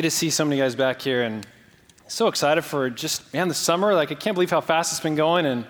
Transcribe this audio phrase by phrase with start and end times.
[0.00, 1.46] good to see so many guys back here and
[2.08, 3.92] so excited for just, man, the summer.
[3.92, 5.44] Like, I can't believe how fast it's been going.
[5.44, 5.66] And,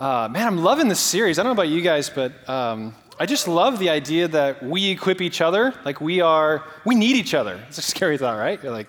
[0.00, 1.38] uh, man, I'm loving this series.
[1.38, 4.88] I don't know about you guys, but um, I just love the idea that we
[4.88, 5.74] equip each other.
[5.84, 7.62] Like, we are, we need each other.
[7.68, 8.58] It's a scary thought, right?
[8.62, 8.88] You're like,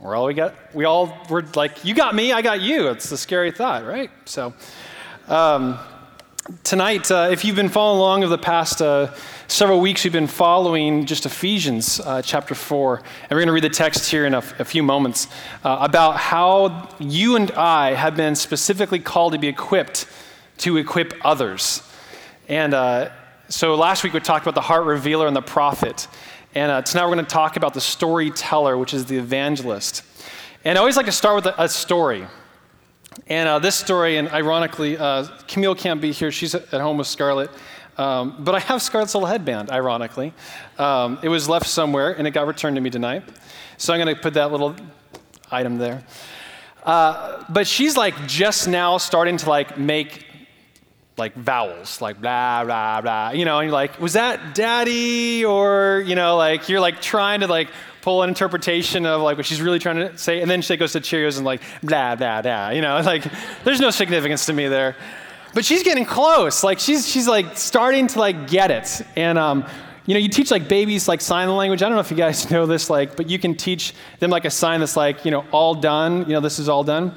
[0.00, 2.88] we're all we got, we all, we're like, you got me, I got you.
[2.88, 4.10] It's a scary thought, right?
[4.24, 4.54] So,
[5.28, 5.78] um,
[6.62, 9.12] tonight, uh, if you've been following along of the past uh,
[9.48, 12.96] several weeks, we've been following just Ephesians uh, chapter 4.
[12.96, 15.28] And we're going to read the text here in a, few moments
[15.62, 20.06] uh, about how you and I have been specifically called to be equipped
[20.58, 21.82] to equip others.
[22.48, 23.10] And uh,
[23.48, 26.08] so last week we talked about the heart revealer and the prophet.
[26.54, 30.02] And uh, tonight we're going to talk about the storyteller, which is the evangelist.
[30.64, 32.26] And I always like to start with a, a story.
[33.26, 36.32] And uh, this story, and ironically, uh, Camille can't be here.
[36.32, 37.50] She's at home with Scarlett.
[37.96, 40.32] Um, but I have Scarlett's little headband, ironically.
[40.78, 43.22] Um, it was left somewhere, and it got returned to me tonight.
[43.76, 44.74] So I'm going to put that little
[45.50, 46.04] item there.
[46.82, 50.26] Uh, but she's like just now starting to like make
[51.16, 53.30] like vowels, like blah, blah, blah.
[53.30, 55.44] You know, and you're like, was that daddy?
[55.44, 57.68] Or, you know, like you're like trying to like
[58.02, 60.40] pull an interpretation of like what she's really trying to say.
[60.40, 62.70] And then she goes to Cheerios and like blah, blah, blah.
[62.70, 63.24] You know, like
[63.62, 64.96] there's no significance to me there.
[65.54, 66.64] But she's getting close.
[66.64, 69.02] Like she's, she's like starting to like get it.
[69.16, 69.64] And, um,
[70.04, 71.82] you know, you teach like babies like sign language.
[71.82, 74.44] I don't know if you guys know this, like, but you can teach them like
[74.44, 76.26] a sign that's like, you know, all done.
[76.26, 77.14] You know, this is all done.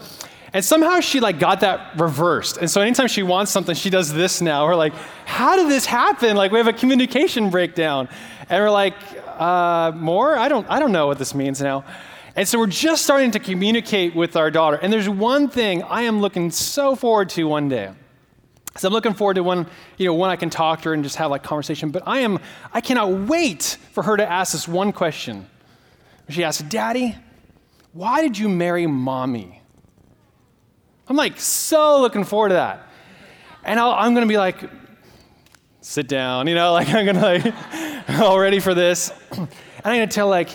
[0.53, 2.57] And somehow she like got that reversed.
[2.57, 4.66] And so anytime she wants something, she does this now.
[4.66, 4.94] We're like,
[5.25, 6.38] how did this happen?
[6.38, 8.07] Like we have a communication breakdown.
[8.49, 8.95] And we're like,
[9.39, 10.38] uh, more?
[10.38, 11.83] I don't, I don't know what this means now.
[12.35, 14.77] And so we're just starting to communicate with our daughter.
[14.77, 17.91] And there's one thing I am looking so forward to one day.
[18.78, 21.03] So I'm looking forward to when, you know, when I can talk to her and
[21.03, 21.89] just have like conversation.
[21.89, 22.39] But I am,
[22.73, 25.47] I cannot wait for her to ask this one question.
[26.30, 27.16] She asks, Daddy,
[27.94, 29.61] why did you marry mommy?
[31.08, 32.88] I'm like so looking forward to that.
[33.64, 34.69] And i am going to be like,
[35.81, 39.12] sit down, you know, like I'm going to like, all ready for this.
[39.78, 40.50] And I'm going to tell like,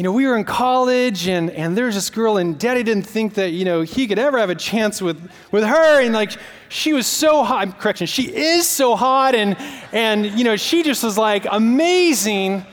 [0.00, 3.34] you know, we were in college and, and there's this girl and daddy didn't think
[3.34, 6.00] that, you know, he could ever have a chance with, with her.
[6.00, 6.32] And like,
[6.70, 9.34] she was so hot, correction, she is so hot.
[9.34, 9.58] And,
[9.92, 12.64] and, you know, she just was like amazing.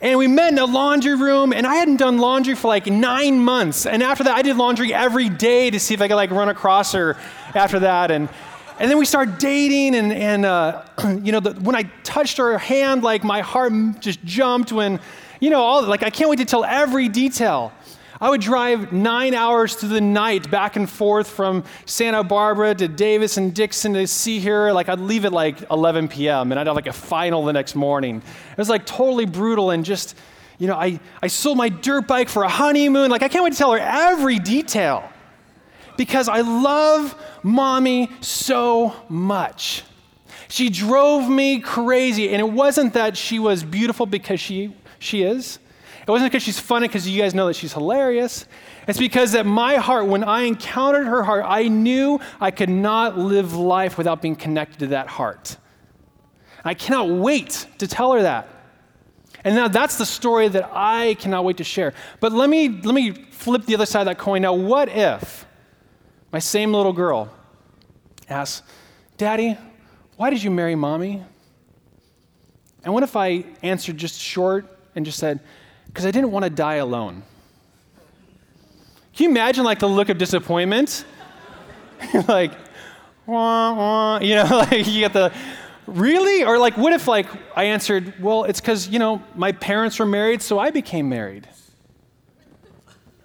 [0.00, 3.38] And we met in a laundry room, and I hadn't done laundry for like nine
[3.38, 3.86] months.
[3.86, 6.48] And after that, I did laundry every day to see if I could like run
[6.48, 7.16] across her
[7.54, 8.10] after that.
[8.10, 8.28] And,
[8.80, 10.82] and then we started dating, and, and uh,
[11.22, 14.98] you know, the, when I touched her hand, like my heart just jumped when,
[15.44, 17.70] you know, all like I can't wait to tell every detail.
[18.18, 22.88] I would drive nine hours through the night back and forth from Santa Barbara to
[22.88, 24.72] Davis and Dixon to see her.
[24.72, 26.50] Like, I'd leave at like 11 p.m.
[26.50, 28.22] and I'd have like a final the next morning.
[28.52, 30.16] It was like totally brutal and just,
[30.58, 33.10] you know, I, I sold my dirt bike for a honeymoon.
[33.10, 35.06] Like, I can't wait to tell her every detail
[35.98, 39.82] because I love mommy so much.
[40.48, 44.72] She drove me crazy, and it wasn't that she was beautiful because she,
[45.04, 45.58] she is.
[46.06, 48.46] It wasn't because she's funny, because you guys know that she's hilarious.
[48.86, 53.16] It's because that my heart, when I encountered her heart, I knew I could not
[53.16, 55.56] live life without being connected to that heart.
[56.62, 58.48] I cannot wait to tell her that.
[59.44, 61.94] And now that's the story that I cannot wait to share.
[62.20, 64.42] But let me, let me flip the other side of that coin.
[64.42, 65.46] Now, what if
[66.32, 67.30] my same little girl
[68.28, 68.66] asks,
[69.16, 69.56] Daddy,
[70.16, 71.22] why did you marry mommy?
[72.84, 75.40] And what if I answered just short and just said,
[75.86, 77.22] because I didn't want to die alone.
[79.14, 81.04] Can you imagine like the look of disappointment?
[82.28, 82.52] like,
[83.26, 85.32] wah, wah, you know, like you get the,
[85.86, 86.44] really?
[86.44, 90.06] Or like, what if like I answered, well, it's because, you know, my parents were
[90.06, 91.48] married, so I became married.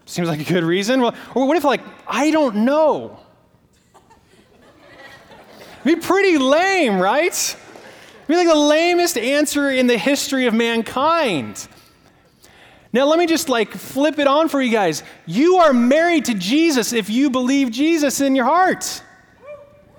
[0.06, 1.02] Seems like a good reason.
[1.02, 3.20] Well, or what if like, I don't know?
[5.84, 7.56] Be pretty lame, right?
[8.30, 11.68] Be like the lamest answer in the history of mankind.
[12.94, 15.02] Now, let me just like flip it on for you guys.
[15.26, 19.02] You are married to Jesus if you believe Jesus in your heart.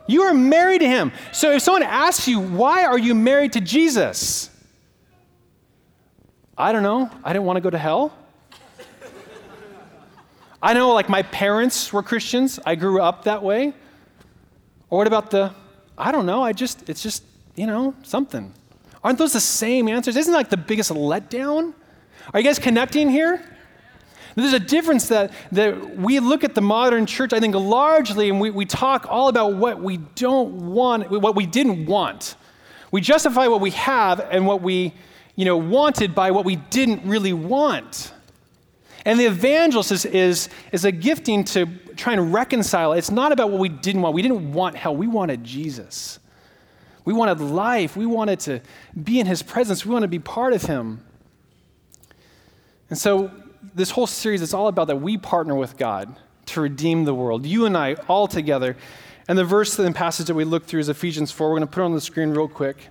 [0.07, 1.11] You are married to him.
[1.33, 4.49] So if someone asks you, why are you married to Jesus?
[6.57, 7.11] I don't know.
[7.25, 8.17] I didn't want to go to hell.
[10.63, 12.61] I know, like, my parents were Christians.
[12.65, 13.73] I grew up that way.
[14.89, 15.53] Or what about the,
[15.99, 16.45] I don't know.
[16.45, 17.25] I just, it's just,
[17.61, 18.55] you know, something.
[19.05, 20.17] Aren't those the same answers?
[20.17, 21.75] Isn't that like the biggest letdown?
[22.33, 23.45] Are you guys connecting here?
[24.35, 28.41] There's a difference that, that we look at the modern church, I think, largely, and
[28.41, 32.35] we, we talk all about what we don't want, what we didn't want.
[32.93, 34.95] We justify what we have and what we
[35.37, 38.15] you know, wanted by what we didn't really want.
[39.05, 42.95] And the evangelist is, is, is a gifting to try and reconcile.
[42.95, 44.15] It's not about what we didn't want.
[44.15, 46.21] We didn't want hell, we wanted Jesus.
[47.05, 47.97] We wanted life.
[47.97, 48.61] We wanted to
[49.03, 49.85] be in his presence.
[49.85, 51.05] We wanted to be part of him.
[52.89, 53.31] And so,
[53.75, 56.17] this whole series is all about that we partner with God
[56.47, 57.47] to redeem the world.
[57.47, 58.77] You and I, all together.
[59.29, 61.49] And the verse and passage that we look through is Ephesians 4.
[61.49, 62.89] We're going to put it on the screen real quick.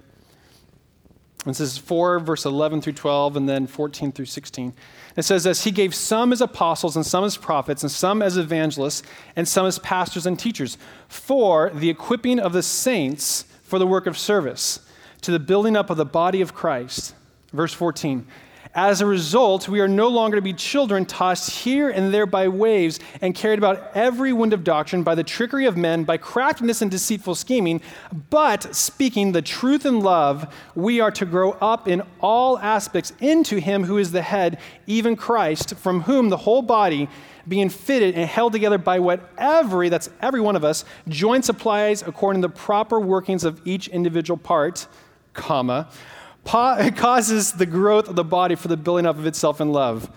[1.45, 4.73] This is 4, verse 11 through 12, and then 14 through 16.
[5.15, 8.37] It says this He gave some as apostles, and some as prophets, and some as
[8.37, 9.03] evangelists,
[9.35, 10.77] and some as pastors and teachers,
[11.07, 14.79] for the equipping of the saints for the work of service,
[15.21, 17.13] to the building up of the body of Christ.
[17.53, 18.25] Verse 14
[18.75, 22.47] as a result, we are no longer to be children tossed here and there by
[22.47, 26.81] waves and carried about every wind of doctrine by the trickery of men, by craftiness
[26.83, 27.81] and deceitful scheming.
[28.29, 33.59] But speaking the truth in love, we are to grow up in all aspects into
[33.59, 37.09] Him who is the head, even Christ, from whom the whole body,
[37.47, 42.03] being fitted and held together by what every, that's every one of us, joint supplies
[42.03, 44.85] according to the proper workings of each individual part,
[45.33, 45.89] comma
[46.45, 50.09] it causes the growth of the body for the building up of itself in love.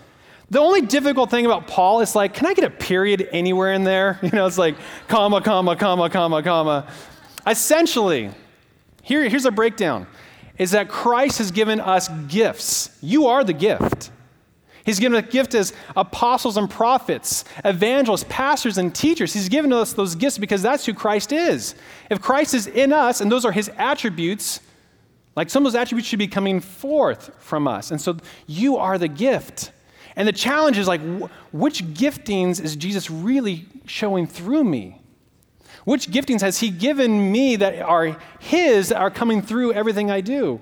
[0.49, 3.83] The only difficult thing about Paul is like, can I get a period anywhere in
[3.83, 4.19] there?
[4.23, 4.75] You know, it's like
[5.07, 6.87] comma, comma, comma, comma, comma.
[7.47, 8.29] Essentially,
[9.01, 10.07] here, here's a breakdown
[10.57, 12.95] is that Christ has given us gifts.
[13.01, 14.11] You are the gift.
[14.85, 19.33] He's given a gift as apostles and prophets, evangelists, pastors, and teachers.
[19.33, 21.73] He's given us those gifts because that's who Christ is.
[22.09, 24.59] If Christ is in us and those are his attributes,
[25.35, 27.91] like some of those attributes should be coming forth from us.
[27.91, 29.71] And so you are the gift.
[30.15, 31.01] And the challenge is like,
[31.51, 35.01] which giftings is Jesus really showing through me?
[35.85, 40.21] Which giftings has he given me that are his, that are coming through everything I
[40.21, 40.61] do?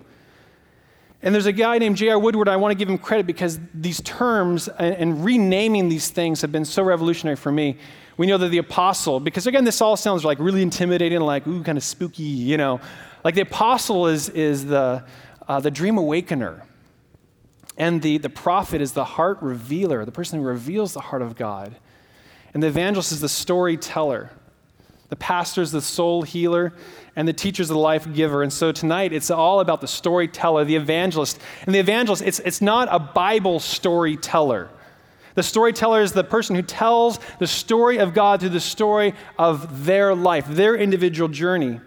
[1.21, 2.17] And there's a guy named J.R.
[2.17, 6.41] Woodward, I want to give him credit because these terms and, and renaming these things
[6.41, 7.77] have been so revolutionary for me.
[8.17, 11.63] We know that the apostle, because again, this all sounds like really intimidating, like, ooh,
[11.63, 12.79] kind of spooky, you know.
[13.23, 15.03] Like the apostle is, is the,
[15.47, 16.65] uh, the dream awakener,
[17.77, 21.35] and the, the prophet is the heart revealer, the person who reveals the heart of
[21.35, 21.75] God.
[22.53, 24.31] And the evangelist is the storyteller.
[25.09, 26.73] The pastor is the soul healer,
[27.15, 28.44] and the teacher is the life giver.
[28.44, 31.39] And so tonight, it's all about the storyteller, the evangelist.
[31.65, 34.69] And the evangelist, it's, it's not a Bible storyteller.
[35.35, 39.85] The storyteller is the person who tells the story of God through the story of
[39.85, 41.79] their life, their individual journey.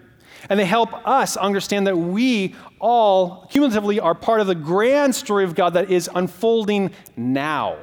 [0.49, 5.43] And they help us understand that we all cumulatively are part of the grand story
[5.43, 7.77] of God that is unfolding now.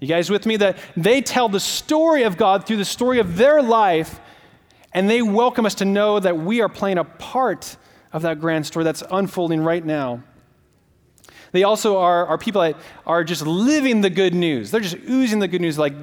[0.00, 0.56] You guys with me?
[0.56, 4.20] That they tell the story of God through the story of their life,
[4.92, 7.76] and they welcome us to know that we are playing a part
[8.12, 10.22] of that grand story that's unfolding right now.
[11.52, 12.76] They also are, are people that
[13.06, 14.70] are just living the good news.
[14.70, 15.94] They're just oozing the good news like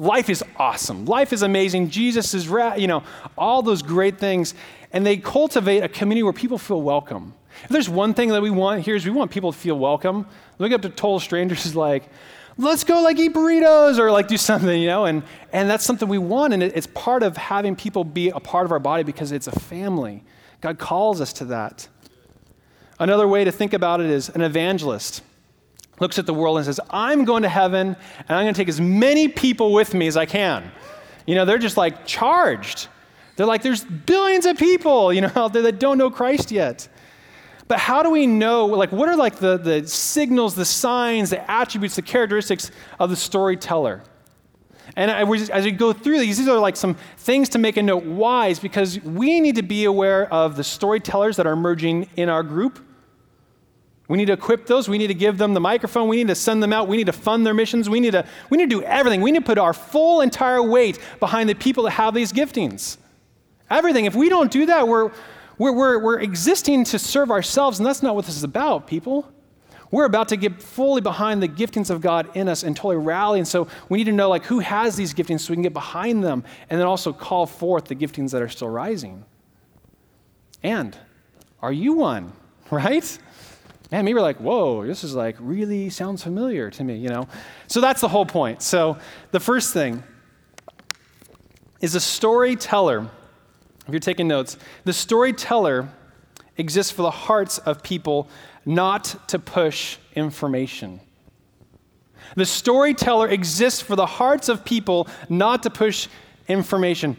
[0.00, 1.04] life is awesome.
[1.04, 1.90] Life is amazing.
[1.90, 3.04] Jesus is, you know,
[3.36, 4.54] all those great things.
[4.92, 7.34] And they cultivate a community where people feel welcome.
[7.64, 10.26] If there's one thing that we want here is we want people to feel welcome.
[10.58, 12.08] Look up to total strangers is like,
[12.56, 16.08] let's go like eat burritos or like do something, you know, and, and that's something
[16.08, 16.54] we want.
[16.54, 19.46] And it, it's part of having people be a part of our body because it's
[19.46, 20.24] a family.
[20.62, 21.88] God calls us to that.
[22.98, 25.22] Another way to think about it is an evangelist
[26.00, 28.68] looks at the world and says, I'm going to heaven and I'm going to take
[28.68, 30.72] as many people with me as I can.
[31.26, 32.88] You know, they're just like charged.
[33.36, 36.88] They're like, there's billions of people, you know, out there that don't know Christ yet.
[37.68, 41.48] But how do we know, like, what are like the, the signals, the signs, the
[41.48, 44.02] attributes, the characteristics of the storyteller?
[44.96, 48.02] And as we go through these, these are like some things to make a note.
[48.02, 52.42] Wise, because we need to be aware of the storytellers that are emerging in our
[52.42, 52.84] group
[54.10, 54.88] we need to equip those.
[54.88, 56.08] We need to give them the microphone.
[56.08, 56.88] We need to send them out.
[56.88, 57.88] We need to fund their missions.
[57.88, 59.20] We need to, we need to do everything.
[59.20, 62.96] We need to put our full entire weight behind the people that have these giftings.
[63.70, 64.06] Everything.
[64.06, 65.12] If we don't do that, we're,
[65.58, 69.32] we're, we're, we're existing to serve ourselves, and that's not what this is about, people.
[69.92, 73.38] We're about to get fully behind the giftings of God in us and totally rally.
[73.38, 75.72] And so we need to know like who has these giftings so we can get
[75.72, 79.24] behind them and then also call forth the giftings that are still rising.
[80.64, 80.98] And
[81.62, 82.32] are you one?
[82.72, 83.18] Right?
[83.90, 87.26] Man, maybe we're like, whoa, this is like really sounds familiar to me, you know?
[87.66, 88.62] So that's the whole point.
[88.62, 88.98] So
[89.30, 90.02] the first thing
[91.80, 93.10] is a storyteller.
[93.86, 95.88] If you're taking notes, the storyteller
[96.56, 98.28] exists for the hearts of people,
[98.64, 101.00] not to push information.
[102.36, 106.06] The storyteller exists for the hearts of people, not to push
[106.46, 107.16] information.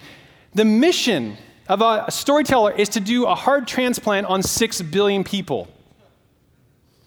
[0.53, 1.37] The mission
[1.67, 5.67] of a storyteller is to do a heart transplant on six billion people.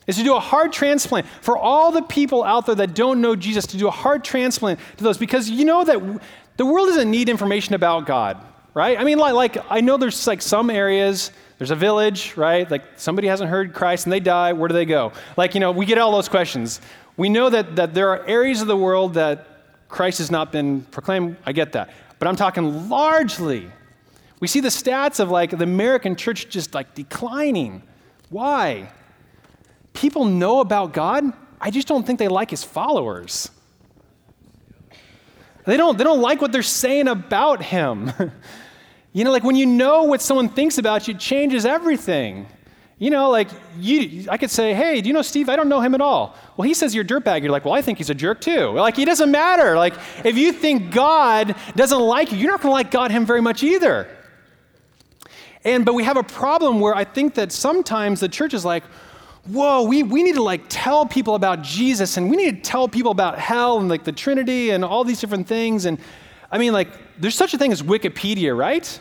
[0.06, 3.34] Is to do a heart transplant for all the people out there that don't know
[3.34, 6.20] Jesus, to do a heart transplant to those because you know that
[6.56, 8.38] the world doesn't need information about God,
[8.74, 8.98] right?
[8.98, 12.70] I mean, like, like I know there's like some areas, there's a village, right?
[12.70, 15.12] Like somebody hasn't heard Christ and they die, where do they go?
[15.36, 16.80] Like, you know, we get all those questions.
[17.16, 19.46] We know that, that there are areas of the world that
[19.88, 21.36] Christ has not been proclaimed.
[21.46, 21.90] I get that.
[22.18, 23.70] But I'm talking largely.
[24.40, 27.82] We see the stats of like the American church just like declining.
[28.30, 28.90] Why?
[29.94, 31.24] People know about God,
[31.60, 33.50] I just don't think they like his followers.
[35.64, 38.12] They don't, they don't like what they're saying about him.
[39.14, 42.46] you know, like when you know what someone thinks about you, it changes everything.
[42.98, 43.48] You know, like
[43.78, 45.48] you, I could say, hey, do you know Steve?
[45.48, 46.36] I don't know him at all.
[46.56, 47.42] Well, he says you're a dirtbag.
[47.42, 48.68] You're like, well, I think he's a jerk too.
[48.70, 49.76] Like, he doesn't matter.
[49.76, 53.26] Like, if you think God doesn't like you, you're not going to like God him
[53.26, 54.08] very much either.
[55.64, 58.84] And, but we have a problem where I think that sometimes the church is like,
[59.46, 62.88] whoa, we, we need to like tell people about Jesus and we need to tell
[62.88, 65.84] people about hell and like the Trinity and all these different things.
[65.84, 65.98] And
[66.50, 69.00] I mean, like, there's such a thing as Wikipedia, right?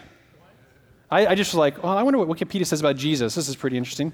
[1.10, 3.36] I, I just was like, well, I wonder what Wikipedia says about Jesus.
[3.36, 4.14] This is pretty interesting.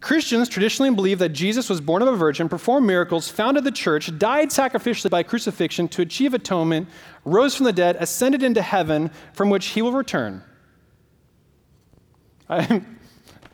[0.00, 4.16] Christians traditionally believe that Jesus was born of a virgin, performed miracles, founded the church,
[4.18, 6.88] died sacrificially by crucifixion to achieve atonement,
[7.24, 10.42] rose from the dead, ascended into heaven, from which he will return.
[12.48, 12.82] I,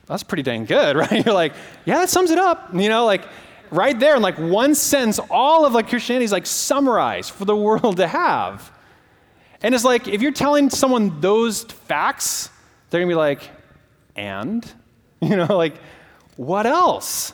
[0.07, 1.25] that's pretty dang good, right?
[1.25, 1.55] You're like,
[1.85, 2.75] yeah, that sums it up.
[2.75, 3.23] You know, like
[3.71, 7.57] right there in like one sentence, all of like Christianity is like summarized for the
[7.69, 8.71] world to have.
[9.63, 12.51] And it's like, if you're telling someone those facts,
[12.91, 13.49] they're gonna be like,
[14.17, 14.65] and?
[15.23, 15.77] You know, like,
[16.35, 17.33] what else?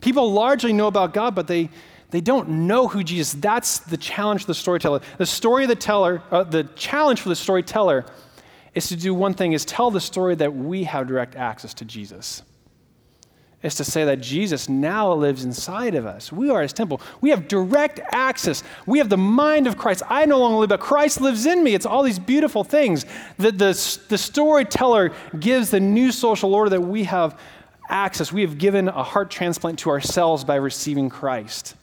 [0.00, 1.70] People largely know about God, but they,
[2.10, 3.32] they don't know who Jesus.
[3.32, 5.00] That's the challenge for the storyteller.
[5.18, 8.04] The story of the teller, uh, the challenge for the storyteller
[8.74, 11.84] is to do one thing is tell the story that we have direct access to
[11.84, 12.42] Jesus.
[13.62, 16.32] Is to say that Jesus now lives inside of us.
[16.32, 17.00] We are his temple.
[17.20, 18.64] We have direct access.
[18.86, 20.02] We have the mind of Christ.
[20.08, 21.74] I no longer live, but Christ lives in me.
[21.74, 23.06] It's all these beautiful things.
[23.38, 27.38] that the, the storyteller gives the new social order that we have
[27.88, 28.32] access.
[28.32, 31.76] We have given a heart transplant to ourselves by receiving Christ.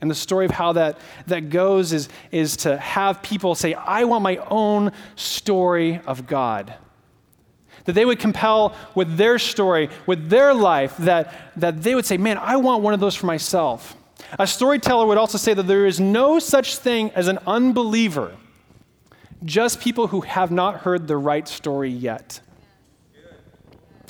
[0.00, 4.04] And the story of how that, that goes is, is to have people say, I
[4.04, 6.74] want my own story of God.
[7.84, 12.16] That they would compel with their story, with their life, that, that they would say,
[12.16, 13.96] Man, I want one of those for myself.
[14.38, 18.36] A storyteller would also say that there is no such thing as an unbeliever,
[19.44, 22.40] just people who have not heard the right story yet.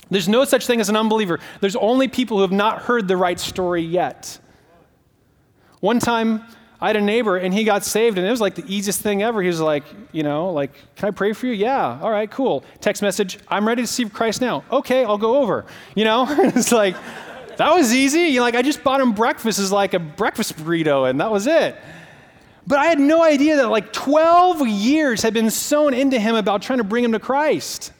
[0.09, 1.39] There's no such thing as an unbeliever.
[1.61, 4.39] There's only people who have not heard the right story yet.
[5.81, 6.43] One time,
[6.79, 9.21] I had a neighbor and he got saved, and it was like the easiest thing
[9.21, 9.41] ever.
[9.41, 11.53] He was like, you know, like, can I pray for you?
[11.53, 11.99] Yeah.
[12.01, 12.63] All right, cool.
[12.79, 14.63] Text message, I'm ready to see Christ now.
[14.71, 15.65] Okay, I'll go over.
[15.95, 16.95] You know, it's like,
[17.57, 18.21] that was easy.
[18.21, 21.29] You know, like, I just bought him breakfast as like a breakfast burrito, and that
[21.29, 21.75] was it.
[22.65, 26.61] But I had no idea that like 12 years had been sown into him about
[26.61, 27.91] trying to bring him to Christ.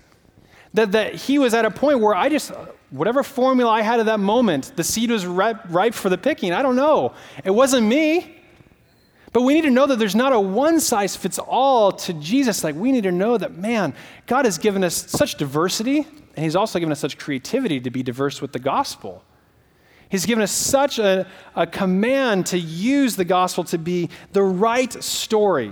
[0.73, 2.51] That, that he was at a point where I just,
[2.91, 6.53] whatever formula I had at that moment, the seed was ripe, ripe for the picking.
[6.53, 7.13] I don't know.
[7.43, 8.37] It wasn't me.
[9.33, 12.65] But we need to know that there's not a one size fits all to Jesus.
[12.65, 13.93] Like, we need to know that, man,
[14.27, 15.99] God has given us such diversity,
[16.35, 19.23] and He's also given us such creativity to be diverse with the gospel.
[20.09, 24.91] He's given us such a, a command to use the gospel to be the right
[25.01, 25.71] story.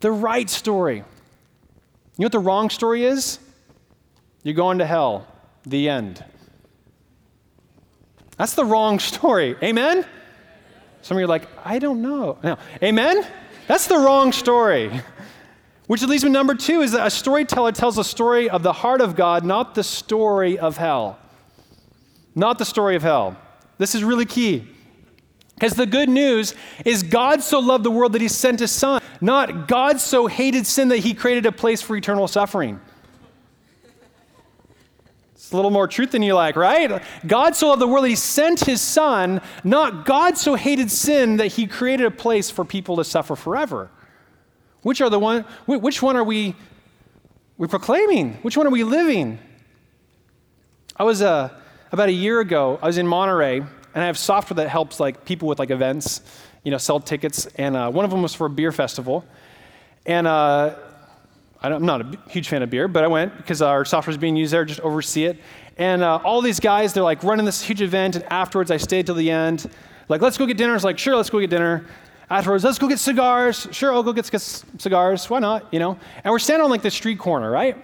[0.00, 0.96] The right story.
[0.96, 1.04] You
[2.18, 3.38] know what the wrong story is?
[4.42, 5.28] You're going to hell.
[5.68, 6.24] The end.
[8.38, 9.56] That's the wrong story.
[9.62, 10.06] Amen?
[11.02, 12.38] Some of you are like, I don't know.
[12.42, 12.58] No.
[12.82, 13.26] Amen?
[13.66, 14.90] That's the wrong story.
[15.86, 18.72] Which leads me to number two is that a storyteller tells a story of the
[18.72, 21.18] heart of God, not the story of hell.
[22.34, 23.36] Not the story of hell.
[23.78, 24.68] This is really key.
[25.54, 29.02] Because the good news is God so loved the world that he sent his son,
[29.20, 32.80] not God so hated sin that he created a place for eternal suffering.
[35.48, 37.02] It's a little more truth than you like, right?
[37.26, 41.38] God so loved the world that he sent his son, not God so hated sin
[41.38, 43.90] that he created a place for people to suffer forever.
[44.82, 46.54] Which are the one which one are we
[47.56, 48.34] we proclaiming?
[48.42, 49.38] Which one are we living?
[50.98, 51.48] I was uh,
[51.92, 55.24] about a year ago, I was in Monterey, and I have software that helps like
[55.24, 56.20] people with like events,
[56.62, 59.24] you know, sell tickets, and uh, one of them was for a beer festival.
[60.04, 60.74] And uh,
[61.60, 64.36] I'm not a huge fan of beer, but I went because our software was being
[64.36, 65.38] used there, just oversee it.
[65.76, 69.06] And uh, all these guys, they're like running this huge event, and afterwards I stayed
[69.06, 69.70] till the end.
[70.08, 70.72] Like, let's go get dinner.
[70.72, 71.84] I was like, sure, let's go get dinner.
[72.30, 73.68] Afterwards, let's go get cigars.
[73.72, 75.30] Sure, I'll go get cigars.
[75.30, 75.72] Why not?
[75.72, 75.98] You know?
[76.24, 77.76] And we're standing on like the street corner, right?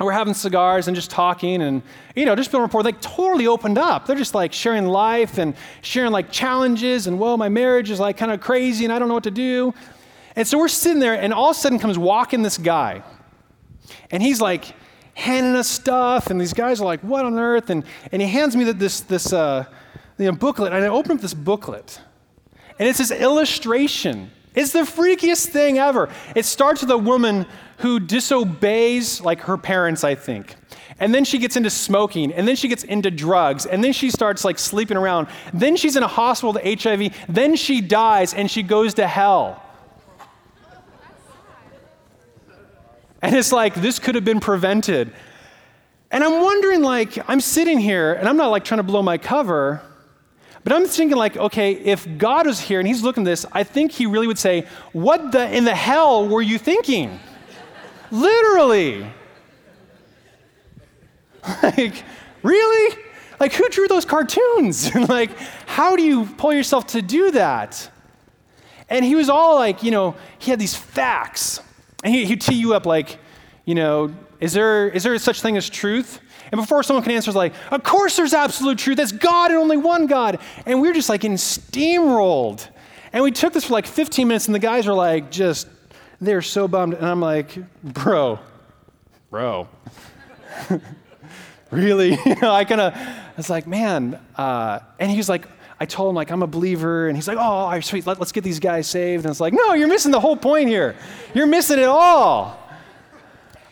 [0.00, 1.82] we're having cigars and just talking and,
[2.16, 2.82] you know, just building rapport.
[2.82, 4.06] They totally opened up.
[4.06, 8.16] They're just like sharing life and sharing like challenges and, well, my marriage is like
[8.16, 9.72] kind of crazy and I don't know what to do.
[10.36, 13.02] And so we're sitting there and all of a sudden comes walking this guy.
[14.10, 14.64] And he's like
[15.14, 17.70] handing us stuff and these guys are like, what on earth?
[17.70, 19.64] And, and he hands me this, this uh,
[20.18, 22.00] you know, booklet and I open up this booklet.
[22.78, 24.30] And it's this illustration.
[24.54, 26.10] It's the freakiest thing ever.
[26.34, 27.46] It starts with a woman
[27.78, 30.54] who disobeys like her parents, I think.
[30.98, 34.10] And then she gets into smoking, and then she gets into drugs, and then she
[34.10, 35.26] starts like sleeping around.
[35.52, 39.62] Then she's in a hospital with HIV, then she dies and she goes to hell.
[43.22, 45.12] And it's like, this could have been prevented.
[46.10, 49.16] And I'm wondering, like, I'm sitting here, and I'm not like trying to blow my
[49.16, 49.80] cover,
[50.64, 53.64] but I'm thinking, like, okay, if God was here and he's looking at this, I
[53.64, 57.18] think he really would say, What the in the hell were you thinking?
[58.10, 59.06] Literally.
[61.60, 62.04] Like,
[62.44, 62.96] really?
[63.40, 64.88] Like, who drew those cartoons?
[64.94, 65.36] And, like,
[65.66, 67.90] how do you pull yourself to do that?
[68.88, 71.60] And he was all like, you know, he had these facts.
[72.02, 73.18] And he, he'd tee you up like,
[73.64, 76.20] you know, is there, is there such thing as truth?
[76.50, 78.96] And before someone can answer, it's like, of course there's absolute truth.
[78.98, 80.38] That's God and only one God.
[80.66, 82.68] And we are just like getting steamrolled.
[83.12, 85.68] And we took this for like 15 minutes, and the guys are like, just
[86.20, 86.94] they're so bummed.
[86.94, 88.38] And I'm like, bro,
[89.30, 89.68] bro.
[91.70, 92.18] really?
[92.26, 94.18] you know, I kind of, I was like, man.
[94.36, 95.46] Uh, and he was like,
[95.82, 97.08] I told him, like, I'm a believer.
[97.08, 99.24] And he's like, oh, sweet, Let, let's get these guys saved.
[99.24, 100.94] And it's like, no, you're missing the whole point here.
[101.34, 102.56] You're missing it all.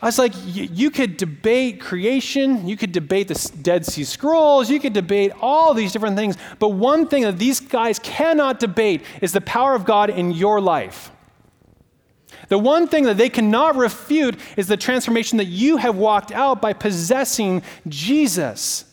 [0.03, 4.81] I was like, you could debate creation, you could debate the Dead Sea Scrolls, you
[4.81, 9.33] could debate all these different things, but one thing that these guys cannot debate is
[9.33, 11.13] the power of God in your life.
[12.49, 16.61] The one thing that they cannot refute is the transformation that you have walked out
[16.61, 18.87] by possessing Jesus.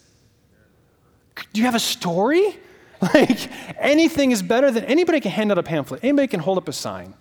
[1.53, 2.59] Do you have a story?
[3.13, 6.67] Like anything is better than anybody can hand out a pamphlet, anybody can hold up
[6.67, 7.13] a sign.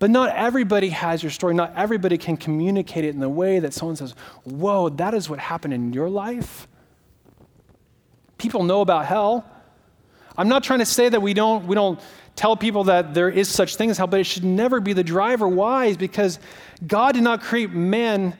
[0.00, 1.54] But not everybody has your story.
[1.54, 5.38] Not everybody can communicate it in the way that someone says, Whoa, that is what
[5.38, 6.66] happened in your life.
[8.38, 9.44] People know about hell.
[10.38, 12.00] I'm not trying to say that we don't, we don't
[12.34, 15.04] tell people that there is such thing as hell, but it should never be the
[15.04, 15.46] driver.
[15.46, 15.86] Why?
[15.86, 16.38] Is because
[16.86, 18.34] God did not create men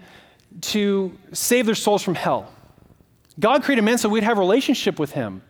[0.62, 2.50] to save their souls from hell.
[3.38, 5.42] God created men so we'd have relationship with him.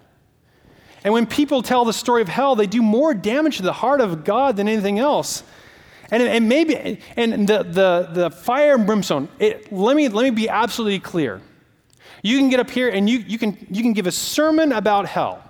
[1.04, 4.00] And when people tell the story of hell, they do more damage to the heart
[4.00, 5.42] of God than anything else.
[6.10, 10.30] And, and maybe, and the, the, the fire and brimstone, it, let, me, let me
[10.30, 11.40] be absolutely clear.
[12.22, 15.06] You can get up here and you, you, can, you can give a sermon about
[15.06, 15.42] hell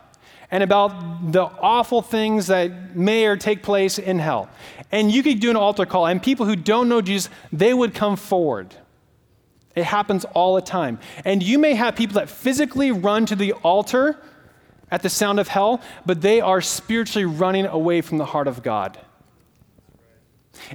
[0.51, 4.49] and about the awful things that may or take place in hell.
[4.93, 7.95] And you could do an altar call, and people who don't know Jesus, they would
[7.95, 8.75] come forward.
[9.77, 10.99] It happens all the time.
[11.25, 14.19] And you may have people that physically run to the altar
[14.91, 18.63] at the sound of hell, but they are spiritually running away from the heart of
[18.63, 18.99] God.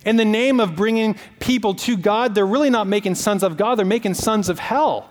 [0.05, 3.75] In the name of bringing people to God, they're really not making sons of God,
[3.75, 5.09] they're making sons of hell.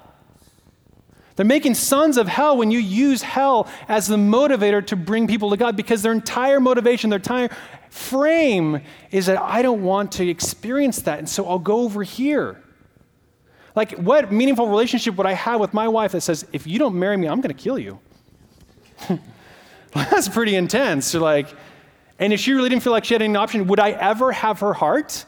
[1.37, 5.51] They're making sons of hell when you use hell as the motivator to bring people
[5.51, 7.51] to God because their entire motivation, their entire
[7.90, 12.62] frame is that I don't want to experience that, and so I'll go over here.
[13.75, 16.97] Like, what meaningful relationship would I have with my wife that says, if you don't
[16.97, 17.99] marry me, I'm going to kill you?
[19.94, 21.12] That's pretty intense.
[21.12, 21.48] You're like,
[22.18, 24.61] and if she really didn't feel like she had any option, would I ever have
[24.61, 25.24] her heart?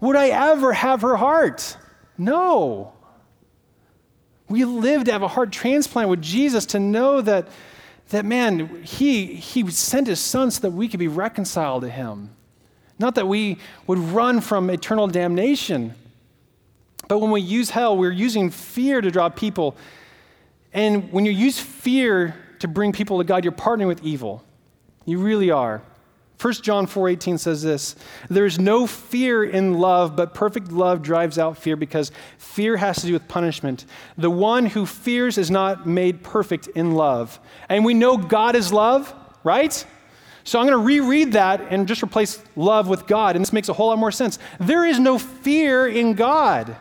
[0.00, 1.76] Would I ever have her heart?
[2.18, 2.92] No.
[4.48, 7.48] We live to have a heart transplant with Jesus to know that,
[8.10, 12.30] that man, he, he sent his son so that we could be reconciled to him.
[12.98, 15.94] Not that we would run from eternal damnation.
[17.08, 19.76] But when we use hell, we're using fear to draw people.
[20.72, 24.42] And when you use fear to bring people to God, you're partnering with evil.
[25.04, 25.82] You really are.
[26.40, 27.94] 1 John 4:18 says this,
[28.30, 33.06] there's no fear in love, but perfect love drives out fear because fear has to
[33.06, 33.84] do with punishment.
[34.16, 37.38] The one who fears is not made perfect in love.
[37.68, 39.84] And we know God is love, right?
[40.42, 43.68] So I'm going to reread that and just replace love with God, and this makes
[43.68, 44.38] a whole lot more sense.
[44.58, 46.76] There is no fear in God.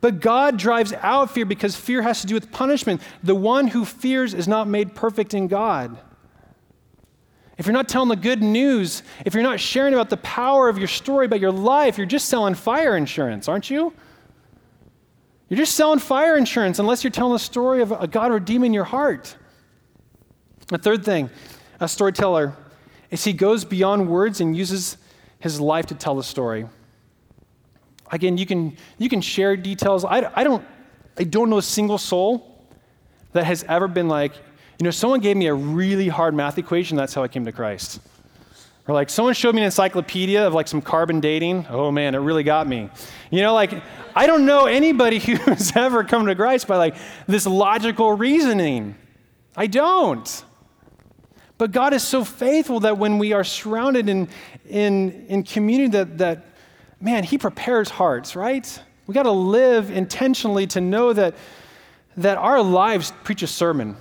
[0.00, 3.00] But God drives out fear because fear has to do with punishment.
[3.22, 5.98] The one who fears is not made perfect in God
[7.58, 10.76] if you're not telling the good news, if you're not sharing about the power of
[10.76, 13.94] your story, about your life, you're just selling fire insurance, aren't you?
[15.48, 18.84] You're just selling fire insurance unless you're telling the story of a God redeeming your
[18.84, 19.36] heart.
[20.68, 21.30] The third thing,
[21.80, 22.54] a storyteller,
[23.10, 24.98] is he goes beyond words and uses
[25.38, 26.66] his life to tell the story.
[28.10, 30.04] Again, you can, you can share details.
[30.04, 30.64] I, I, don't,
[31.18, 32.56] I don't know a single soul
[33.32, 34.34] that has ever been like,
[34.78, 37.52] you know, someone gave me a really hard math equation, that's how I came to
[37.52, 38.00] Christ.
[38.88, 41.66] Or like someone showed me an encyclopedia of like some carbon dating.
[41.68, 42.88] Oh man, it really got me.
[43.30, 43.72] You know, like
[44.14, 48.94] I don't know anybody who's ever come to Christ by like this logical reasoning.
[49.56, 50.44] I don't.
[51.58, 54.28] But God is so faithful that when we are surrounded in,
[54.68, 56.45] in, in community that, that,
[57.00, 58.80] man, He prepares hearts, right?
[59.06, 61.34] We got to live intentionally to know that,
[62.16, 63.96] that our lives preach a sermon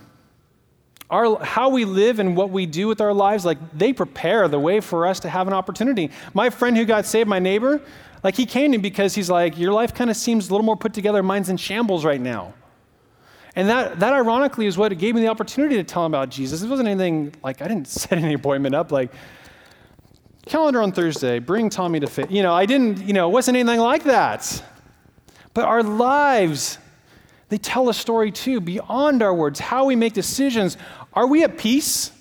[1.10, 4.60] our, how we live and what we do with our lives, like they prepare the
[4.60, 6.10] way for us to have an opportunity.
[6.34, 7.81] My friend who got saved, my neighbor,
[8.23, 10.65] like he came to me because he's like, Your life kind of seems a little
[10.65, 11.21] more put together.
[11.21, 12.53] Mine's in shambles right now.
[13.55, 16.62] And that, that ironically is what gave me the opportunity to tell him about Jesus.
[16.62, 19.12] It wasn't anything like I didn't set any appointment up like
[20.45, 22.31] calendar on Thursday, bring Tommy to fit.
[22.31, 24.63] You know, I didn't, you know, it wasn't anything like that.
[25.53, 26.77] But our lives
[27.49, 30.77] they tell a story too, beyond our words, how we make decisions.
[31.13, 32.12] Are we at peace?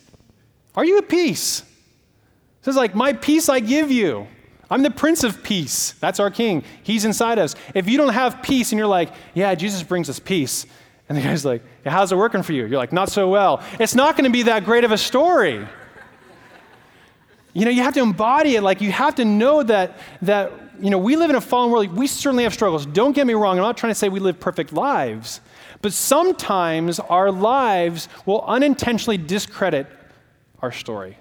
[0.77, 1.61] Are you at peace?
[1.61, 4.27] It says, like, my peace I give you.
[4.71, 5.93] I'm the Prince of Peace.
[6.01, 6.65] That's our King.
[6.83, 7.55] He's inside us.
[7.75, 10.67] If you don't have peace and you're like, yeah, Jesus brings us peace,
[11.09, 12.65] and the guy's like, yeah, how's it working for you?
[12.67, 13.63] You're like, not so well.
[13.79, 15.67] It's not going to be that great of a story.
[17.55, 18.63] You know, you have to embody it.
[18.63, 21.93] Like, you have to know that, that you know, we live in a fallen world.
[21.93, 22.85] We certainly have struggles.
[22.85, 23.57] Don't get me wrong.
[23.59, 25.41] I'm not trying to say we live perfect lives.
[25.81, 29.87] But sometimes our lives will unintentionally discredit
[30.61, 31.17] our story.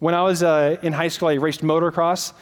[0.00, 2.32] When I was uh, in high school, I raced motocross,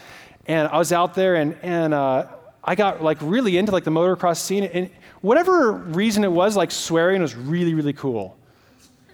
[0.47, 2.27] and I was out there, and, and uh,
[2.65, 4.65] I got like really into like the motocross scene.
[4.65, 8.39] And whatever reason it was, like swearing was really, really cool.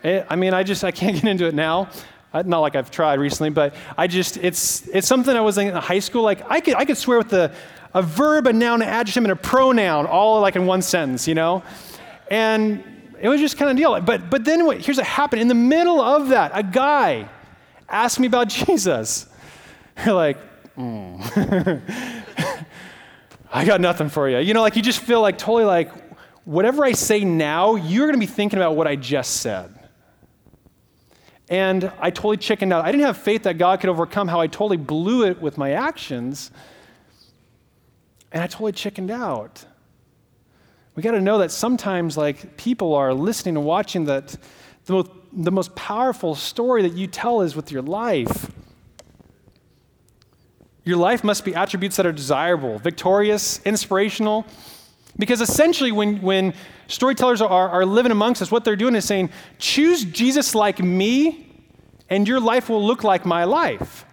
[0.05, 1.89] It, I mean, I just I can't get into it now.
[2.33, 5.75] Uh, not like I've tried recently, but I just, it's, it's something I was in
[5.75, 6.23] high school.
[6.23, 7.53] Like, I could, I could swear with the,
[7.95, 11.35] a verb, a noun, an adjective, and a pronoun all like in one sentence, you
[11.35, 11.63] know?
[12.31, 12.85] And
[13.21, 13.99] it was just kind of deal.
[14.01, 15.41] But, but then what, here's what happened.
[15.41, 17.29] In the middle of that, a guy
[17.89, 19.27] asked me about Jesus.
[20.05, 20.37] You're like,
[20.77, 21.83] mm.
[23.53, 24.39] I got nothing for you.
[24.39, 25.91] You know, like you just feel like totally like,
[26.45, 29.76] whatever I say now, you're going to be thinking about what I just said.
[31.49, 32.85] And I totally chickened out.
[32.85, 35.73] I didn't have faith that God could overcome how I totally blew it with my
[35.73, 36.51] actions.
[38.33, 39.65] And I totally chickened out.
[40.97, 44.37] We got to know that sometimes, like, people are listening and watching that
[44.87, 48.51] the most, the most powerful story that you tell is with your life.
[50.85, 54.47] Your life must be attributes that are desirable, victorious, inspirational.
[55.19, 56.55] Because essentially, when, when
[56.89, 61.47] storytellers are, are living amongst us, what they're doing is saying, choose Jesus like me,
[62.11, 64.05] and your life will look like my life.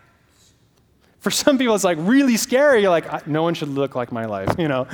[1.20, 2.82] For some people, it's like really scary.
[2.82, 4.88] You're like, no one should look like my life, you know?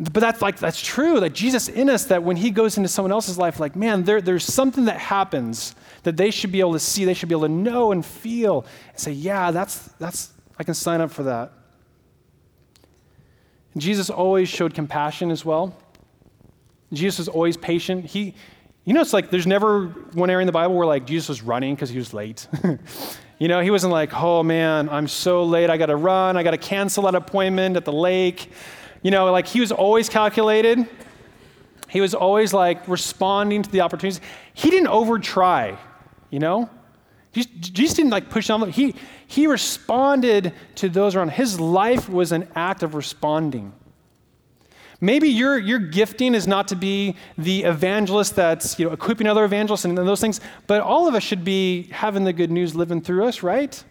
[0.00, 3.10] But that's like, that's true, that Jesus in us, that when he goes into someone
[3.10, 5.74] else's life, like, man, there, there's something that happens
[6.04, 8.64] that they should be able to see, they should be able to know and feel
[8.90, 11.52] and say, yeah, that's, that's, I can sign up for that.
[13.76, 15.76] Jesus always showed compassion as well.
[16.92, 18.06] Jesus was always patient.
[18.06, 18.34] He,
[18.84, 21.42] you know, it's like there's never one area in the Bible where like Jesus was
[21.42, 22.48] running because he was late.
[23.38, 25.70] you know, he wasn't like, oh man, I'm so late.
[25.70, 26.36] I got to run.
[26.36, 28.50] I got to cancel that appointment at the lake.
[29.02, 30.88] You know, like he was always calculated.
[31.88, 34.20] He was always like responding to the opportunities.
[34.54, 35.78] He didn't over try,
[36.30, 36.68] you know?
[37.46, 38.70] Jesus didn't like push on.
[38.70, 38.94] He,
[39.26, 41.30] he responded to those around.
[41.30, 43.72] His life was an act of responding.
[45.00, 49.44] Maybe your, your gifting is not to be the evangelist that's you know, equipping other
[49.44, 53.00] evangelists and those things, but all of us should be having the good news living
[53.00, 53.82] through us, right?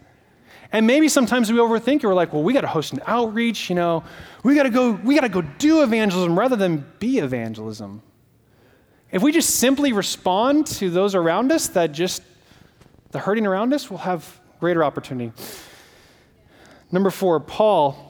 [0.70, 2.06] And maybe sometimes we overthink it.
[2.06, 4.04] We're like, well, we got to host an outreach, you know,
[4.42, 8.02] we got to go, we got to go do evangelism rather than be evangelism.
[9.10, 12.22] If we just simply respond to those around us that just
[13.10, 15.32] the hurting around us, we'll have greater opportunity.
[16.90, 18.08] Number four, Paul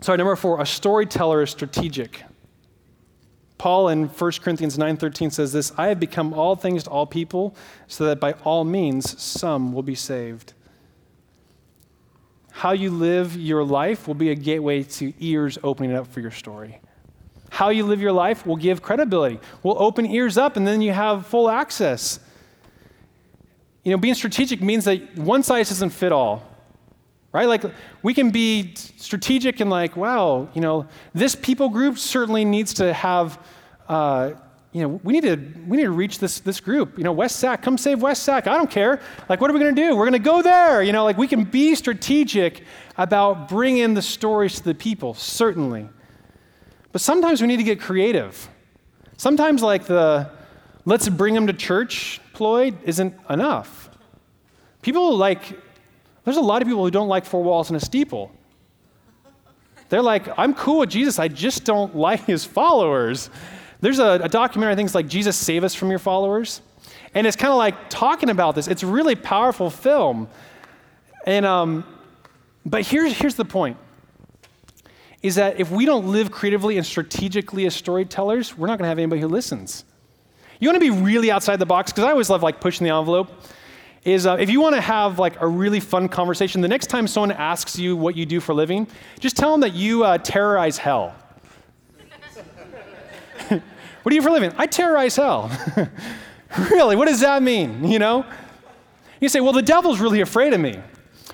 [0.00, 2.22] Sorry, number four, a storyteller is strategic.
[3.58, 7.56] Paul in 1 Corinthians 9:13 says this, I have become all things to all people
[7.88, 10.52] so that by all means some will be saved.
[12.52, 16.30] How you live your life will be a gateway to ears opening up for your
[16.30, 16.80] story.
[17.50, 19.40] How you live your life will give credibility.
[19.64, 22.20] Will open ears up and then you have full access.
[23.88, 26.42] You know, being strategic means that one size doesn't fit all
[27.32, 27.46] right?
[27.46, 27.62] Like
[28.02, 32.92] we can be strategic and like, wow, you know, this people group certainly needs to
[32.92, 33.38] have
[33.88, 34.32] uh,
[34.72, 36.98] you know, we need to we need to reach this this group.
[36.98, 38.46] You know, West Sac, come save West Sac.
[38.46, 39.00] I don't care.
[39.28, 39.96] Like, what are we going to do?
[39.96, 40.82] We're going to go there.
[40.82, 42.64] You know, like we can be strategic
[42.98, 45.88] about bringing the stories to the people, certainly.
[46.92, 48.48] But sometimes we need to get creative.
[49.16, 50.30] Sometimes, like the
[50.88, 53.90] let's bring them to church ploy isn't enough.
[54.80, 55.42] People like,
[56.24, 58.32] there's a lot of people who don't like four walls and a steeple.
[59.90, 63.28] They're like, I'm cool with Jesus, I just don't like his followers.
[63.80, 66.62] There's a, a documentary, I think it's like Jesus Save Us from Your Followers.
[67.14, 68.66] And it's kind of like talking about this.
[68.66, 70.28] It's a really powerful film.
[71.26, 71.84] And, um,
[72.64, 73.76] but here's, here's the point
[75.22, 78.88] is that if we don't live creatively and strategically as storytellers, we're not going to
[78.88, 79.84] have anybody who listens.
[80.60, 82.94] You want to be really outside the box, because I always love like pushing the
[82.94, 83.30] envelope.
[84.04, 87.06] Is uh, if you want to have like a really fun conversation, the next time
[87.06, 88.86] someone asks you what you do for living,
[89.20, 91.14] just tell them that you uh, terrorize hell.
[93.48, 93.60] what
[94.08, 94.52] do you for living?
[94.56, 95.50] I terrorize hell.
[96.70, 96.96] really?
[96.96, 97.84] What does that mean?
[97.84, 98.24] You know?
[99.20, 100.78] You say, well, the devil's really afraid of me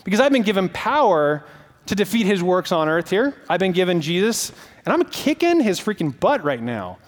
[0.05, 1.45] because I've been given power
[1.87, 3.35] to defeat his works on earth here.
[3.49, 4.53] I've been given Jesus,
[4.85, 6.99] and I'm kicking his freaking butt right now.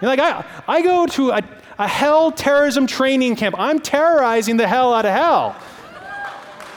[0.00, 1.42] You're like, I, I go to a,
[1.78, 3.54] a hell terrorism training camp.
[3.58, 5.56] I'm terrorizing the hell out of hell.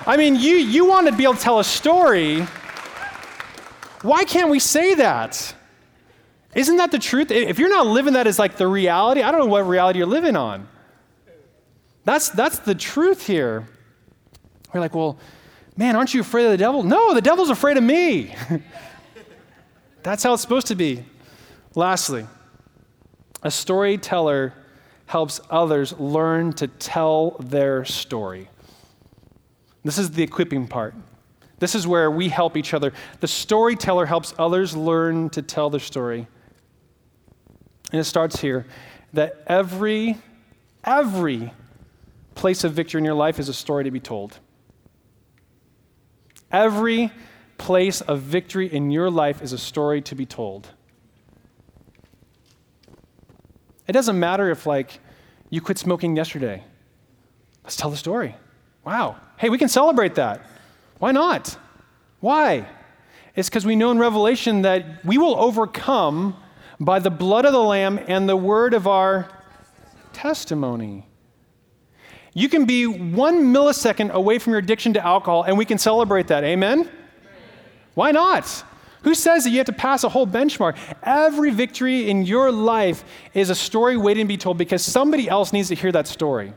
[0.05, 2.41] I mean, you, you want to be able to tell a story.
[4.03, 5.53] Why can't we say that?
[6.55, 7.29] Isn't that the truth?
[7.29, 10.07] If you're not living that as like the reality, I don't know what reality you're
[10.07, 10.67] living on.
[12.05, 13.67] That's, that's the truth here.
[14.73, 15.17] We're like, well,
[15.75, 16.83] man, aren't you afraid of the devil?
[16.83, 18.33] No, the devil's afraid of me.
[20.03, 21.03] that's how it's supposed to be.
[21.75, 22.25] Lastly,
[23.43, 24.53] a storyteller
[25.05, 28.49] helps others learn to tell their story.
[29.83, 30.95] This is the equipping part.
[31.59, 32.93] This is where we help each other.
[33.19, 36.27] The storyteller helps others learn to tell their story.
[37.91, 38.67] And it starts here
[39.13, 40.17] that every,
[40.83, 41.53] every
[42.35, 44.39] place of victory in your life is a story to be told.
[46.51, 47.11] Every
[47.57, 50.69] place of victory in your life is a story to be told.
[53.87, 54.99] It doesn't matter if, like,
[55.49, 56.63] you quit smoking yesterday.
[57.63, 58.35] Let's tell the story.
[58.83, 59.17] Wow.
[59.37, 60.45] Hey, we can celebrate that.
[60.99, 61.57] Why not?
[62.19, 62.67] Why?
[63.35, 66.35] It's because we know in Revelation that we will overcome
[66.79, 69.29] by the blood of the Lamb and the word of our
[70.13, 71.05] testimony.
[72.33, 76.27] You can be one millisecond away from your addiction to alcohol, and we can celebrate
[76.27, 76.43] that.
[76.43, 76.89] Amen?
[77.93, 78.63] Why not?
[79.07, 80.75] Who says that you have to pass a whole benchmark?
[81.01, 85.53] Every victory in your life is a story waiting to be told because somebody else
[85.53, 86.51] needs to hear that story.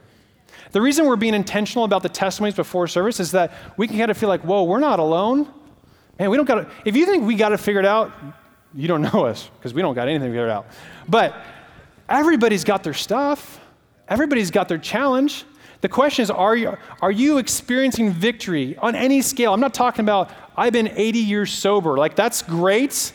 [0.73, 4.11] The reason we're being intentional about the testimonies before service is that we can kind
[4.11, 5.49] of feel like, whoa, we're not alone.
[6.19, 8.11] Man, we don't got to, if you think we got it figured out,
[8.75, 10.67] you don't know us because we don't got anything figured out.
[11.09, 11.41] But
[12.09, 13.61] everybody's got their stuff,
[14.09, 15.45] everybody's got their challenge.
[15.83, 19.55] The question is are you, are you experiencing victory on any scale?
[19.55, 21.97] I'm not talking about, I've been 80 years sober.
[21.97, 23.13] Like, that's great,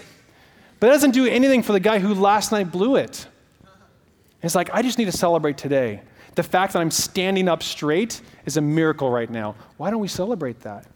[0.79, 3.27] but it doesn't do anything for the guy who last night blew it.
[4.41, 6.01] It's like, I just need to celebrate today.
[6.33, 9.53] The fact that I'm standing up straight is a miracle right now.
[9.77, 10.87] Why don't we celebrate that?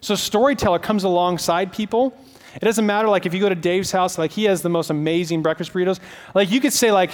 [0.00, 2.16] So, storyteller comes alongside people.
[2.54, 4.88] It doesn't matter, like, if you go to Dave's house, like, he has the most
[4.88, 6.00] amazing breakfast burritos.
[6.34, 7.10] Like, you could say, like,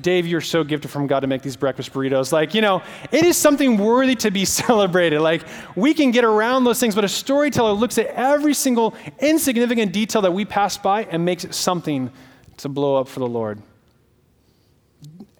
[0.00, 2.32] Dave, you're so gifted from God to make these breakfast burritos.
[2.32, 5.20] Like, you know, it is something worthy to be celebrated.
[5.20, 5.42] Like,
[5.74, 10.22] we can get around those things, but a storyteller looks at every single insignificant detail
[10.22, 12.10] that we pass by and makes it something
[12.58, 13.60] to blow up for the Lord.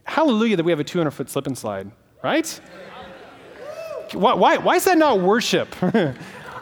[0.04, 1.90] Hallelujah that we have a 200 foot slip and slide,
[2.22, 2.60] right?
[4.12, 5.74] Why, why, why is that not worship?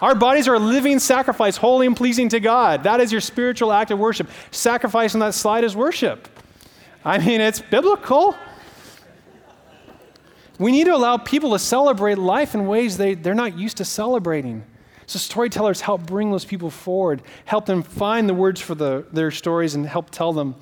[0.03, 2.83] Our bodies are a living sacrifice, holy and pleasing to God.
[2.83, 4.29] That is your spiritual act of worship.
[4.51, 6.29] Sacrifice on that slide is worship.
[7.07, 8.35] I mean, it's biblical.
[10.59, 13.85] We need to allow people to celebrate life in ways they, they're not used to
[13.85, 14.65] celebrating.
[15.07, 19.31] So, storytellers help bring those people forward, help them find the words for the, their
[19.31, 20.57] stories, and help tell them.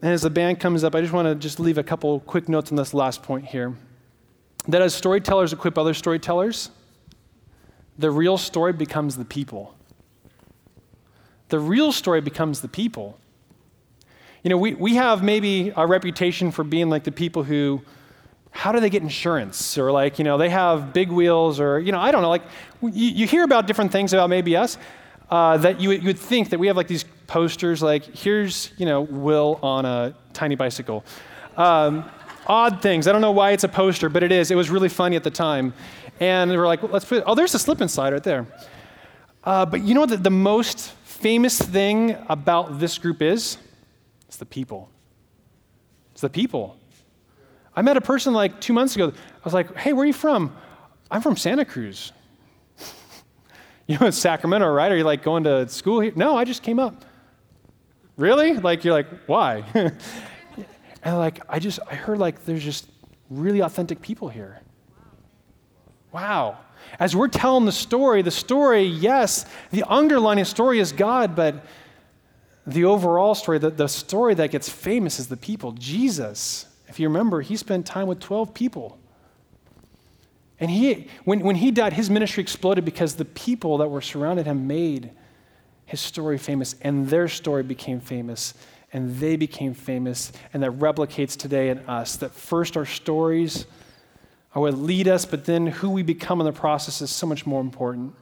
[0.00, 2.48] And as the band comes up, I just want to just leave a couple quick
[2.48, 3.74] notes on this last point here.
[4.66, 6.70] That as storytellers equip other storytellers,
[7.98, 9.74] the real story becomes the people.
[11.50, 13.18] The real story becomes the people.
[14.48, 17.82] You know, we, we have maybe a reputation for being like the people who,
[18.50, 19.76] how do they get insurance?
[19.76, 22.30] Or like, you know, they have big wheels, or, you know, I don't know.
[22.30, 22.44] Like,
[22.80, 24.78] you, you hear about different things about maybe us
[25.30, 28.86] uh, that you, you would think that we have like these posters, like, here's, you
[28.86, 31.04] know, Will on a tiny bicycle.
[31.58, 32.10] Um,
[32.46, 33.06] odd things.
[33.06, 34.50] I don't know why it's a poster, but it is.
[34.50, 35.74] It was really funny at the time.
[36.20, 38.46] And we're like, well, let's put, oh, there's a slip and slide right there.
[39.44, 43.58] Uh, but you know what the, the most famous thing about this group is?
[44.28, 44.90] It's the people.
[46.12, 46.76] It's the people.
[47.74, 49.08] I met a person like two months ago.
[49.08, 50.54] I was like, hey, where are you from?
[51.10, 52.12] I'm from Santa Cruz.
[53.86, 54.92] you know, it's Sacramento, right?
[54.92, 56.12] Are you like going to school here?
[56.14, 57.04] No, I just came up.
[58.16, 58.54] Really?
[58.54, 59.64] Like, you're like, why?
[59.74, 62.88] and like, I just, I heard like there's just
[63.30, 64.60] really authentic people here.
[66.12, 66.58] Wow.
[66.98, 71.64] As we're telling the story, the story, yes, the underlying story is God, but
[72.68, 75.72] the overall story, the, the story that gets famous is the people.
[75.72, 78.98] Jesus, if you remember, he spent time with 12 people.
[80.60, 84.46] And he, when, when he died, his ministry exploded because the people that were surrounded
[84.46, 85.10] him made
[85.86, 88.52] his story famous, and their story became famous,
[88.92, 92.16] and they became famous, and that replicates today in us.
[92.16, 93.64] That first our stories
[94.54, 97.46] are what lead us, but then who we become in the process is so much
[97.46, 98.14] more important.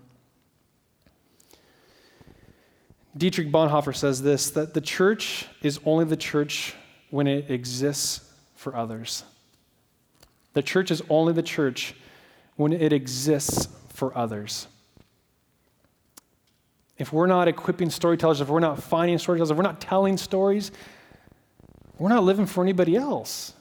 [3.16, 6.74] Dietrich Bonhoeffer says this that the church is only the church
[7.11, 9.24] when it exists for others.
[10.52, 11.94] The church is only the church
[12.57, 14.66] when it exists for others.
[16.98, 20.72] If we're not equipping storytellers, if we're not finding storytellers, if we're not telling stories,
[21.98, 23.52] we're not living for anybody else.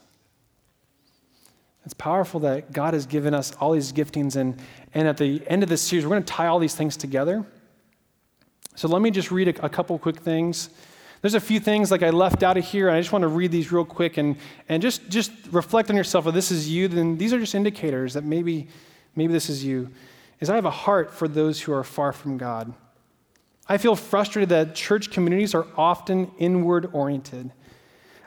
[1.84, 4.58] It's powerful that God has given us all these giftings, and,
[4.92, 7.46] and at the end of this series, we're going to tie all these things together.
[8.76, 10.70] So let me just read a, a couple quick things.
[11.22, 13.28] There's a few things like I left out of here, and I just want to
[13.28, 14.36] read these real quick and,
[14.68, 16.26] and just, just reflect on yourself.
[16.26, 18.68] If this is you, then these are just indicators that maybe,
[19.16, 19.90] maybe this is you.
[20.40, 22.74] Is I have a heart for those who are far from God.
[23.68, 27.50] I feel frustrated that church communities are often inward oriented.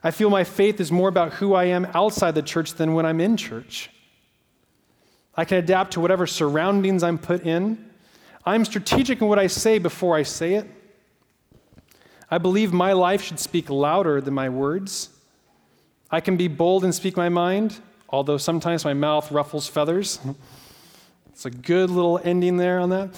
[0.04, 3.06] I feel my faith is more about who I am outside the church than when
[3.06, 3.92] I'm in church.
[5.36, 7.89] I can adapt to whatever surroundings I'm put in.
[8.50, 10.66] I'm strategic in what I say before I say it.
[12.32, 15.10] I believe my life should speak louder than my words.
[16.10, 20.20] I can be bold and speak my mind, although sometimes my mouth ruffles feathers.
[21.32, 23.12] It's a good little ending there on that.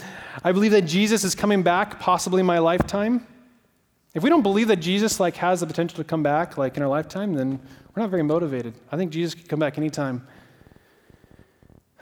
[0.44, 3.26] I believe that Jesus is coming back, possibly in my lifetime.
[4.14, 6.84] If we don't believe that Jesus like has the potential to come back like in
[6.84, 7.60] our lifetime, then
[7.96, 8.76] we're not very motivated.
[8.92, 10.28] I think Jesus could come back anytime.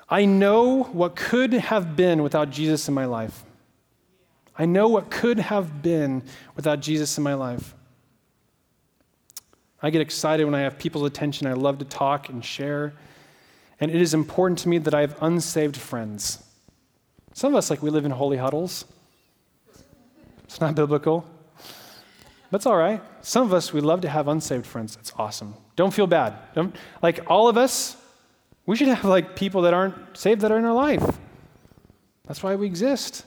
[0.10, 3.43] I know what could have been without Jesus in my life.
[4.58, 6.24] I know what could have been
[6.56, 7.76] without Jesus in my life.
[9.82, 11.48] I get excited when I have people's attention.
[11.48, 12.93] I love to talk and share.
[13.80, 16.43] And it is important to me that I have unsaved friends.
[17.34, 18.84] Some of us, like, we live in holy huddles.
[20.43, 21.26] It's not biblical.
[22.52, 23.02] But it's all right.
[23.22, 24.98] Some of us, we love to have unsaved friends.
[25.00, 25.54] It's awesome.
[25.78, 26.34] Don't feel bad.
[26.56, 27.95] Don't, like, all of us,
[28.69, 31.17] we should have, like, people that aren't saved that are in our life.
[32.27, 33.25] That's why we exist.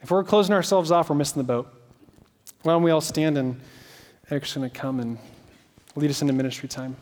[0.00, 1.70] If we're closing ourselves off, we're missing the boat.
[2.62, 3.60] Why don't we all stand and
[4.30, 5.18] Eric's going to come and
[5.96, 6.96] lead us into ministry time.